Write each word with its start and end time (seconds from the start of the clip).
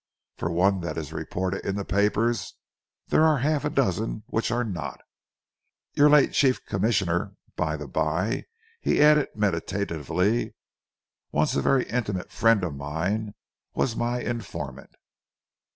For 0.35 0.49
one 0.49 0.79
that 0.81 0.97
is 0.97 1.13
reported 1.13 1.63
in 1.63 1.75
the 1.75 1.85
papers, 1.85 2.55
there 3.09 3.23
are 3.23 3.37
half 3.37 3.63
a 3.63 3.69
dozen 3.69 4.23
which 4.25 4.49
are 4.49 4.63
not. 4.63 4.99
Your 5.93 6.09
late 6.09 6.33
Chief 6.33 6.65
Commissioner, 6.65 7.35
by 7.55 7.77
the 7.77 7.87
bye," 7.87 8.45
he 8.81 8.99
added 8.99 9.27
meditatively, 9.35 10.55
"once 11.31 11.55
a 11.55 11.61
very 11.61 11.83
intimate 11.87 12.31
friend 12.31 12.63
of 12.63 12.73
mine, 12.73 13.35
was 13.75 13.95
my 13.95 14.21
informant." 14.21 14.95